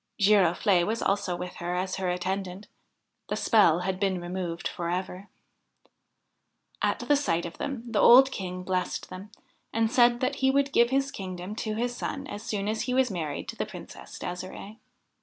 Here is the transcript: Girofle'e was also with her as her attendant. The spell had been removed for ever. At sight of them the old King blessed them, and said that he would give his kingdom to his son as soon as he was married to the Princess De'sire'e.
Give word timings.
Girofle'e 0.19 0.83
was 0.83 1.03
also 1.03 1.35
with 1.35 1.57
her 1.57 1.75
as 1.75 1.97
her 1.97 2.09
attendant. 2.09 2.67
The 3.29 3.35
spell 3.35 3.81
had 3.81 3.99
been 3.99 4.19
removed 4.19 4.67
for 4.67 4.89
ever. 4.89 5.27
At 6.81 7.03
sight 7.15 7.45
of 7.45 7.59
them 7.59 7.83
the 7.87 7.99
old 7.99 8.31
King 8.31 8.63
blessed 8.63 9.11
them, 9.11 9.29
and 9.71 9.91
said 9.91 10.19
that 10.19 10.37
he 10.37 10.49
would 10.49 10.73
give 10.73 10.89
his 10.89 11.11
kingdom 11.11 11.55
to 11.57 11.75
his 11.75 11.95
son 11.95 12.25
as 12.25 12.41
soon 12.41 12.67
as 12.67 12.81
he 12.81 12.95
was 12.95 13.11
married 13.11 13.47
to 13.49 13.55
the 13.55 13.67
Princess 13.67 14.17
De'sire'e. 14.17 14.79